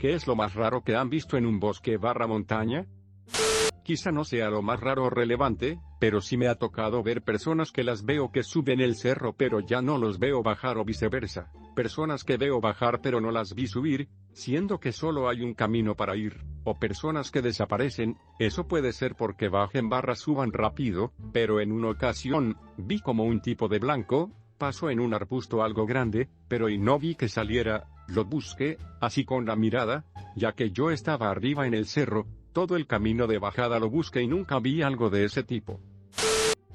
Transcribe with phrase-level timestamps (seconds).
[0.00, 2.86] ¿Qué es lo más raro que han visto en un bosque barra montaña?
[3.84, 7.70] Quizá no sea lo más raro o relevante, pero sí me ha tocado ver personas
[7.70, 11.52] que las veo que suben el cerro pero ya no los veo bajar o viceversa,
[11.76, 15.94] personas que veo bajar pero no las vi subir, siendo que solo hay un camino
[15.94, 21.60] para ir, o personas que desaparecen, eso puede ser porque bajen barra suban rápido, pero
[21.60, 26.30] en una ocasión, vi como un tipo de blanco, pasó en un arbusto algo grande,
[26.48, 30.04] pero y no vi que saliera, lo busqué, así con la mirada,
[30.36, 34.22] ya que yo estaba arriba en el cerro, todo el camino de bajada lo busqué
[34.22, 35.80] y nunca vi algo de ese tipo.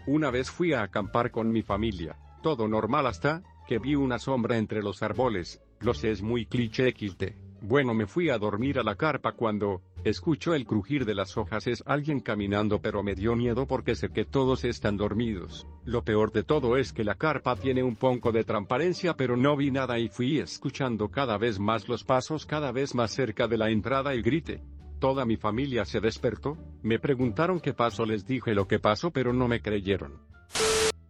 [0.08, 4.58] Una vez fui a acampar con mi familia, todo normal hasta, que vi una sombra
[4.58, 7.34] entre los árboles, lo sé es muy cliché XD.
[7.62, 11.66] Bueno me fui a dormir a la carpa cuando, escucho el crujir de las hojas
[11.66, 15.68] es alguien caminando pero me dio miedo porque sé que todos están dormidos.
[15.84, 19.58] Lo peor de todo es que la carpa tiene un poco de transparencia pero no
[19.58, 23.58] vi nada y fui escuchando cada vez más los pasos cada vez más cerca de
[23.58, 24.62] la entrada y grité.
[25.00, 29.34] Toda mi familia se despertó, me preguntaron qué pasó les dije lo que pasó pero
[29.34, 30.20] no me creyeron.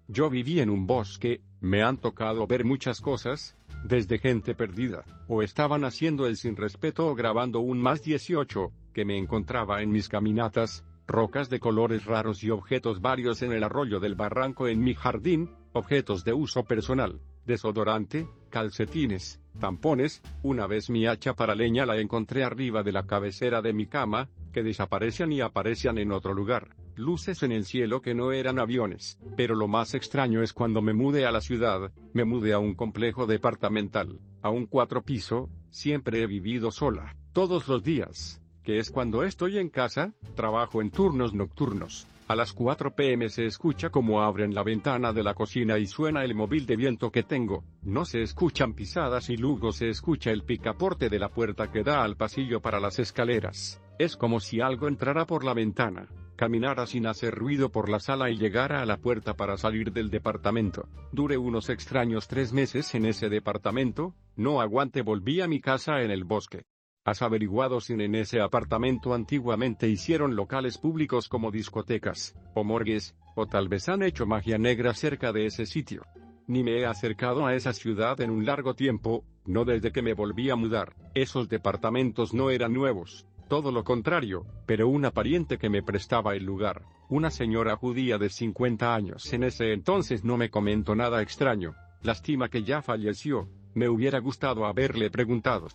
[0.08, 5.42] Yo viví en un bosque, me han tocado ver muchas cosas, desde gente perdida, o
[5.42, 10.08] estaban haciendo el sin respeto o grabando un más 18, que me encontraba en mis
[10.08, 14.96] caminatas, rocas de colores raros y objetos varios en el arroyo del barranco en mi
[14.96, 22.00] jardín, objetos de uso personal, desodorante, calcetines, tampones, una vez mi hacha para leña la
[22.00, 26.70] encontré arriba de la cabecera de mi cama, que desaparecían y aparecían en otro lugar,
[26.96, 30.94] luces en el cielo que no eran aviones, pero lo más extraño es cuando me
[30.94, 36.22] mudé a la ciudad, me mudé a un complejo departamental, a un cuatro piso, siempre
[36.22, 41.34] he vivido sola, todos los días, que es cuando estoy en casa, trabajo en turnos
[41.34, 42.08] nocturnos.
[42.28, 46.24] A las 4 pm se escucha como abren la ventana de la cocina y suena
[46.24, 47.64] el móvil de viento que tengo.
[47.84, 52.04] No se escuchan pisadas y luego se escucha el picaporte de la puerta que da
[52.04, 53.80] al pasillo para las escaleras.
[54.00, 58.32] Es como si algo entrara por la ventana, caminara sin hacer ruido por la sala
[58.32, 60.88] y llegara a la puerta para salir del departamento.
[61.12, 66.10] Duré unos extraños tres meses en ese departamento, no aguante volví a mi casa en
[66.10, 66.64] el bosque.
[67.06, 73.46] Has averiguado si en ese apartamento antiguamente hicieron locales públicos como discotecas, o morgues, o
[73.46, 76.02] tal vez han hecho magia negra cerca de ese sitio.
[76.48, 80.16] Ni me he acercado a esa ciudad en un largo tiempo, no desde que me
[80.16, 80.96] volví a mudar.
[81.14, 86.44] Esos departamentos no eran nuevos, todo lo contrario, pero una pariente que me prestaba el
[86.44, 91.76] lugar, una señora judía de 50 años en ese entonces no me comentó nada extraño.
[92.02, 95.68] Lástima que ya falleció, me hubiera gustado haberle preguntado.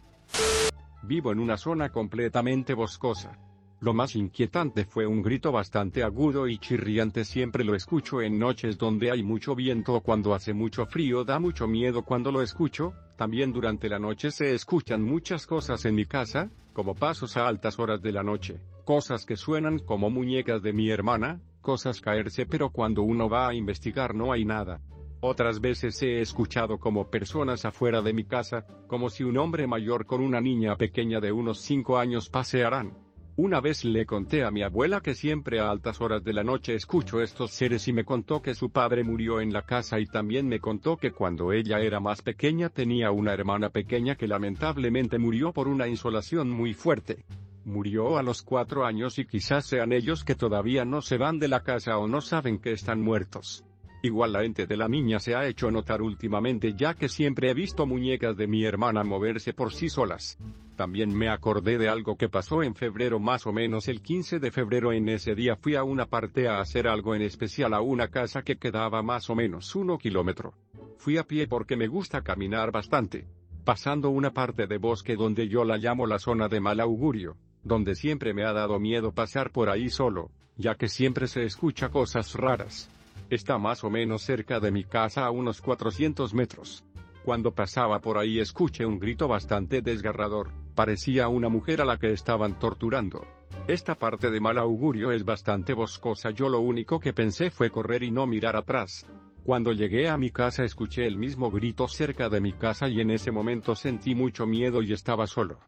[1.02, 3.38] Vivo en una zona completamente boscosa.
[3.80, 8.76] Lo más inquietante fue un grito bastante agudo y chirriante siempre lo escucho en noches
[8.76, 12.92] donde hay mucho viento o cuando hace mucho frío da mucho miedo cuando lo escucho,
[13.16, 17.78] también durante la noche se escuchan muchas cosas en mi casa, como pasos a altas
[17.78, 22.68] horas de la noche, cosas que suenan como muñecas de mi hermana, cosas caerse pero
[22.68, 24.82] cuando uno va a investigar no hay nada.
[25.22, 30.06] Otras veces he escuchado como personas afuera de mi casa, como si un hombre mayor
[30.06, 32.96] con una niña pequeña de unos 5 años pasearan.
[33.36, 36.74] Una vez le conté a mi abuela que siempre a altas horas de la noche
[36.74, 40.48] escucho estos seres y me contó que su padre murió en la casa y también
[40.48, 45.52] me contó que cuando ella era más pequeña tenía una hermana pequeña que lamentablemente murió
[45.52, 47.24] por una insolación muy fuerte.
[47.66, 51.48] Murió a los cuatro años y quizás sean ellos que todavía no se van de
[51.48, 53.64] la casa o no saben que están muertos.
[54.02, 57.54] Igual la ente de la niña se ha hecho notar últimamente ya que siempre he
[57.54, 60.38] visto muñecas de mi hermana moverse por sí solas.
[60.74, 64.50] También me acordé de algo que pasó en febrero más o menos el 15 de
[64.50, 68.08] febrero en ese día fui a una parte a hacer algo en especial a una
[68.08, 70.54] casa que quedaba más o menos uno kilómetro.
[70.96, 73.26] Fui a pie porque me gusta caminar bastante.
[73.64, 77.94] Pasando una parte de bosque donde yo la llamo la zona de mal augurio, donde
[77.94, 82.32] siempre me ha dado miedo pasar por ahí solo, ya que siempre se escucha cosas
[82.32, 82.90] raras.
[83.30, 86.84] Está más o menos cerca de mi casa a unos 400 metros.
[87.24, 92.12] Cuando pasaba por ahí escuché un grito bastante desgarrador, parecía una mujer a la que
[92.12, 93.24] estaban torturando.
[93.68, 98.02] Esta parte de mal augurio es bastante boscosa, yo lo único que pensé fue correr
[98.02, 99.06] y no mirar atrás.
[99.44, 103.12] Cuando llegué a mi casa escuché el mismo grito cerca de mi casa y en
[103.12, 105.60] ese momento sentí mucho miedo y estaba solo.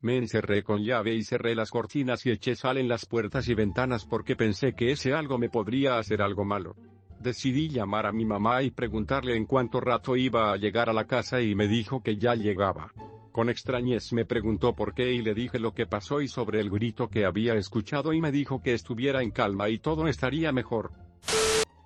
[0.00, 3.54] Me encerré con llave y cerré las cortinas y eché sal en las puertas y
[3.54, 6.76] ventanas porque pensé que ese algo me podría hacer algo malo.
[7.20, 11.04] Decidí llamar a mi mamá y preguntarle en cuánto rato iba a llegar a la
[11.04, 12.94] casa y me dijo que ya llegaba.
[13.30, 16.70] Con extrañez me preguntó por qué y le dije lo que pasó y sobre el
[16.70, 20.92] grito que había escuchado y me dijo que estuviera en calma y todo estaría mejor.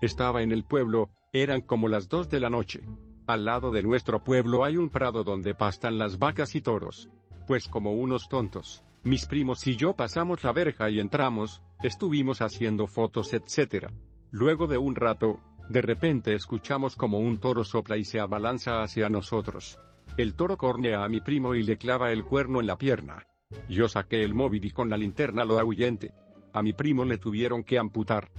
[0.00, 2.82] Estaba en el pueblo, eran como las dos de la noche.
[3.26, 7.10] Al lado de nuestro pueblo hay un prado donde pastan las vacas y toros.
[7.48, 12.86] Pues como unos tontos, mis primos y yo pasamos la verja y entramos, estuvimos haciendo
[12.86, 13.88] fotos etc.
[14.34, 15.38] Luego de un rato,
[15.68, 19.78] de repente escuchamos como un toro sopla y se abalanza hacia nosotros.
[20.16, 23.28] El toro cornea a mi primo y le clava el cuerno en la pierna.
[23.68, 26.14] Yo saqué el móvil y con la linterna lo ahuyente.
[26.52, 28.32] A mi primo le tuvieron que amputar.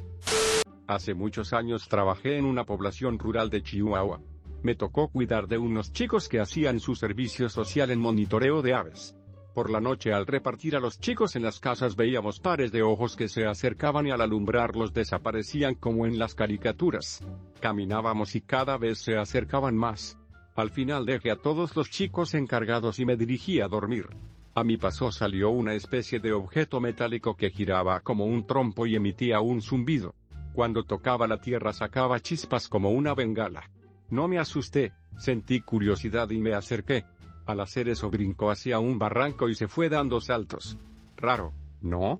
[0.86, 4.20] Hace muchos años trabajé en una población rural de Chihuahua.
[4.64, 9.16] Me tocó cuidar de unos chicos que hacían su servicio social en monitoreo de aves.
[9.56, 13.16] Por la noche al repartir a los chicos en las casas veíamos pares de ojos
[13.16, 17.26] que se acercaban y al alumbrarlos desaparecían como en las caricaturas.
[17.62, 20.18] Caminábamos y cada vez se acercaban más.
[20.56, 24.10] Al final dejé a todos los chicos encargados y me dirigí a dormir.
[24.56, 28.98] A mi paso salió una especie de objeto metálico que giraba como un trompo y
[28.98, 30.16] emitía un zumbido.
[30.52, 33.70] Cuando tocaba la tierra sacaba chispas como una bengala.
[34.10, 37.06] No me asusté, sentí curiosidad y me acerqué.
[37.46, 40.78] Al hacer eso brincó hacia un barranco y se fue dando saltos.
[41.16, 42.20] Raro, ¿no?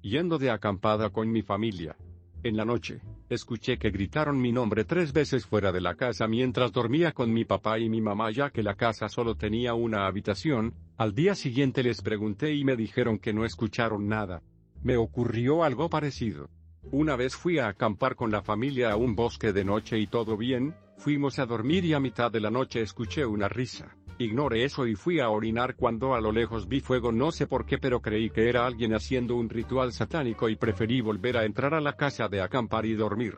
[0.00, 1.96] Yendo de acampada con mi familia.
[2.42, 6.72] En la noche, escuché que gritaron mi nombre tres veces fuera de la casa mientras
[6.72, 10.74] dormía con mi papá y mi mamá ya que la casa solo tenía una habitación,
[10.96, 14.42] al día siguiente les pregunté y me dijeron que no escucharon nada.
[14.82, 16.48] Me ocurrió algo parecido.
[16.90, 20.36] Una vez fui a acampar con la familia a un bosque de noche y todo
[20.36, 23.96] bien, fuimos a dormir y a mitad de la noche escuché una risa.
[24.22, 27.66] Ignoré eso y fui a orinar cuando a lo lejos vi fuego no sé por
[27.66, 31.74] qué pero creí que era alguien haciendo un ritual satánico y preferí volver a entrar
[31.74, 33.36] a la casa de acampar y dormir.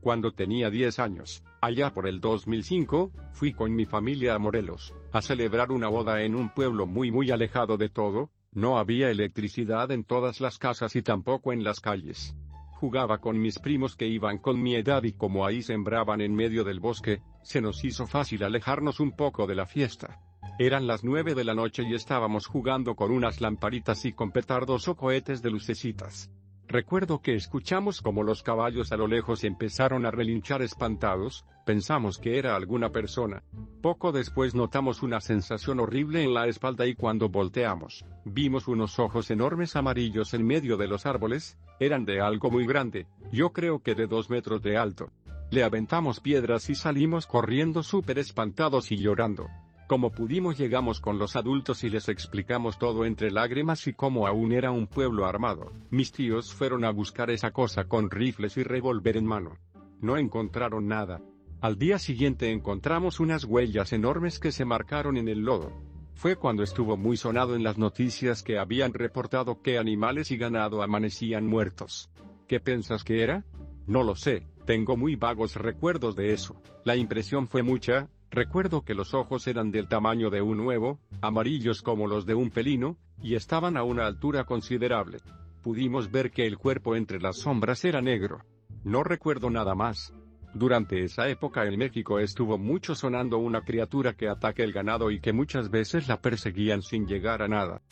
[0.00, 5.20] Cuando tenía 10 años, allá por el 2005, fui con mi familia a Morelos, a
[5.20, 10.04] celebrar una boda en un pueblo muy muy alejado de todo, no había electricidad en
[10.04, 12.34] todas las casas y tampoco en las calles.
[12.72, 16.64] Jugaba con mis primos que iban con mi edad y como ahí sembraban en medio
[16.64, 20.20] del bosque, se nos hizo fácil alejarnos un poco de la fiesta.
[20.58, 24.88] Eran las nueve de la noche y estábamos jugando con unas lamparitas y con petardos
[24.88, 26.30] o cohetes de lucecitas.
[26.66, 32.38] Recuerdo que escuchamos como los caballos a lo lejos empezaron a relinchar espantados, pensamos que
[32.38, 33.42] era alguna persona.
[33.82, 39.30] Poco después notamos una sensación horrible en la espalda y cuando volteamos, vimos unos ojos
[39.30, 43.94] enormes amarillos en medio de los árboles, eran de algo muy grande, yo creo que
[43.94, 45.10] de dos metros de alto.
[45.54, 49.50] Le aventamos piedras y salimos corriendo súper espantados y llorando.
[49.86, 54.50] Como pudimos llegamos con los adultos y les explicamos todo entre lágrimas y cómo aún
[54.50, 55.70] era un pueblo armado.
[55.90, 59.56] Mis tíos fueron a buscar esa cosa con rifles y revólver en mano.
[60.00, 61.22] No encontraron nada.
[61.60, 65.70] Al día siguiente encontramos unas huellas enormes que se marcaron en el lodo.
[66.14, 70.82] Fue cuando estuvo muy sonado en las noticias que habían reportado que animales y ganado
[70.82, 72.10] amanecían muertos.
[72.48, 73.44] ¿Qué piensas que era?
[73.86, 76.60] No lo sé, tengo muy vagos recuerdos de eso.
[76.84, 81.82] La impresión fue mucha, Recuerdo que los ojos eran del tamaño de un huevo, amarillos
[81.82, 85.18] como los de un pelino, y estaban a una altura considerable.
[85.62, 88.40] Pudimos ver que el cuerpo entre las sombras era negro.
[88.82, 90.12] No recuerdo nada más.
[90.52, 95.20] Durante esa época en México estuvo mucho sonando una criatura que ataca el ganado y
[95.20, 97.82] que muchas veces la perseguían sin llegar a nada.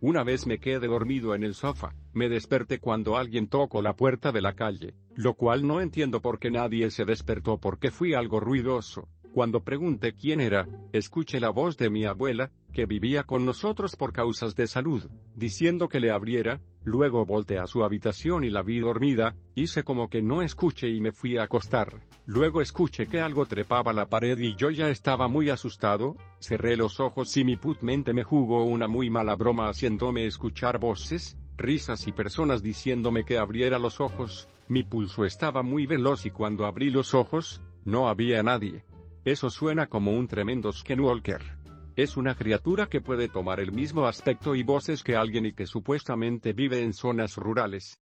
[0.00, 4.30] Una vez me quedé dormido en el sofá, me desperté cuando alguien tocó la puerta
[4.30, 8.38] de la calle, lo cual no entiendo por qué nadie se despertó porque fui algo
[8.38, 9.08] ruidoso.
[9.32, 14.12] Cuando pregunté quién era, escuché la voz de mi abuela, que vivía con nosotros por
[14.12, 18.78] causas de salud, diciendo que le abriera, luego volteé a su habitación y la vi
[18.78, 22.00] dormida, hice como que no escuché y me fui a acostar.
[22.26, 27.00] Luego escuché que algo trepaba la pared y yo ya estaba muy asustado, cerré los
[27.00, 32.06] ojos y mi put mente me jugó una muy mala broma haciéndome escuchar voces, risas
[32.06, 36.90] y personas diciéndome que abriera los ojos, mi pulso estaba muy veloz y cuando abrí
[36.90, 38.84] los ojos, no había nadie.
[39.24, 41.55] Eso suena como un tremendo skinwalker.
[41.96, 45.64] Es una criatura que puede tomar el mismo aspecto y voces que alguien y que
[45.64, 47.98] supuestamente vive en zonas rurales.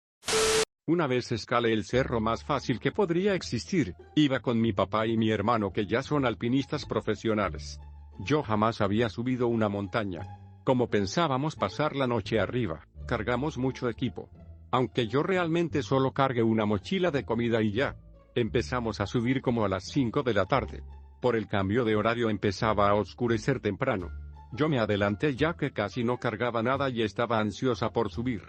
[0.87, 5.17] Una vez escalé el cerro más fácil que podría existir, iba con mi papá y
[5.17, 7.81] mi hermano que ya son alpinistas profesionales.
[8.21, 10.39] Yo jamás había subido una montaña.
[10.63, 14.31] Como pensábamos pasar la noche arriba, cargamos mucho equipo.
[14.71, 17.97] Aunque yo realmente solo cargué una mochila de comida y ya.
[18.37, 20.85] Empezamos a subir como a las 5 de la tarde.
[21.21, 24.11] Por el cambio de horario empezaba a oscurecer temprano.
[24.53, 28.43] Yo me adelanté ya que casi no cargaba nada y estaba ansiosa por subir.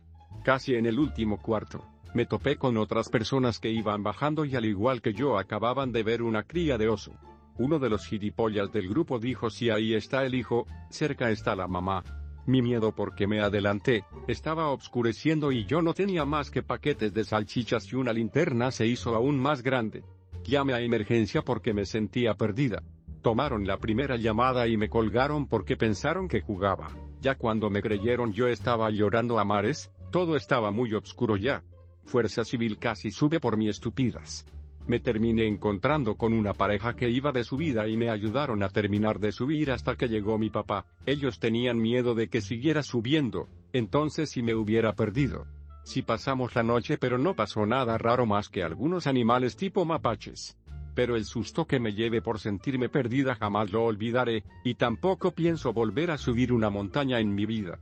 [0.43, 4.65] Casi en el último cuarto, me topé con otras personas que iban bajando y al
[4.65, 7.13] igual que yo acababan de ver una cría de oso.
[7.57, 11.67] Uno de los gilipollas del grupo dijo si ahí está el hijo, cerca está la
[11.67, 12.03] mamá.
[12.47, 17.23] Mi miedo porque me adelanté, estaba obscureciendo y yo no tenía más que paquetes de
[17.23, 20.03] salchichas y una linterna se hizo aún más grande.
[20.43, 22.83] Llamé a emergencia porque me sentía perdida.
[23.21, 26.89] Tomaron la primera llamada y me colgaron porque pensaron que jugaba.
[27.21, 31.63] Ya cuando me creyeron yo estaba llorando a mares, todo estaba muy oscuro ya.
[32.05, 34.45] Fuerza Civil casi sube por mi estupidez.
[34.87, 39.19] Me terminé encontrando con una pareja que iba de subida y me ayudaron a terminar
[39.19, 40.85] de subir hasta que llegó mi papá.
[41.05, 45.45] Ellos tenían miedo de que siguiera subiendo, entonces si me hubiera perdido.
[45.83, 50.57] Si pasamos la noche pero no pasó nada raro más que algunos animales tipo mapaches
[50.93, 55.73] pero el susto que me lleve por sentirme perdida jamás lo olvidaré, y tampoco pienso
[55.73, 57.79] volver a subir una montaña en mi vida.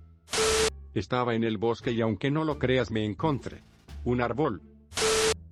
[0.93, 3.61] Estaba en el bosque y aunque no lo creas me encontré.
[4.05, 4.61] Un árbol.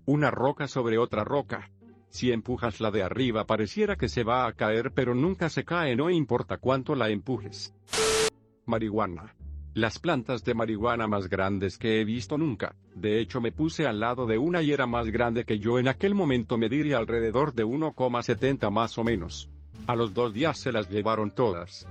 [0.05, 1.69] Una roca sobre otra roca.
[2.09, 5.95] Si empujas la de arriba pareciera que se va a caer pero nunca se cae
[5.95, 7.73] no importa cuánto la empujes.
[8.65, 9.35] Marihuana
[9.77, 12.75] las plantas de marihuana más grandes que he visto nunca.
[12.95, 15.87] De hecho me puse al lado de una y era más grande que yo en
[15.87, 19.51] aquel momento me diría alrededor de 1,70 más o menos.
[19.85, 21.87] A los dos días se las llevaron todas.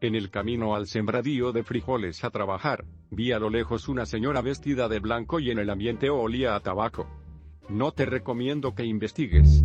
[0.00, 4.40] En el camino al sembradío de frijoles a trabajar, vi a lo lejos una señora
[4.40, 7.06] vestida de blanco y en el ambiente olía a tabaco.
[7.68, 9.62] No te recomiendo que investigues.